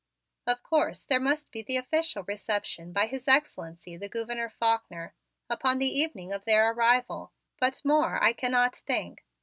[0.47, 5.13] "Of course, there must be the official reception by His Excellency, the Gouverneur Faulkner,
[5.47, 9.23] upon the evening of their arrival, but more I cannot think.